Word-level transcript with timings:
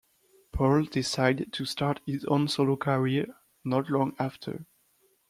Paul 0.51 0.85
decided 0.85 1.53
to 1.53 1.65
start 1.65 1.99
his 2.07 2.25
own 2.25 2.47
solo 2.47 2.75
career 2.75 3.35
not 3.63 3.91
long 3.91 4.15
after. 4.17 4.65